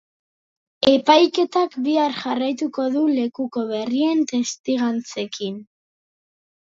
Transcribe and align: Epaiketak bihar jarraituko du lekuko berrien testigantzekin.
Epaiketak 0.91 1.75
bihar 1.87 2.15
jarraituko 2.21 2.85
du 2.95 3.03
lekuko 3.17 3.65
berrien 3.73 4.23
testigantzekin. 4.33 5.61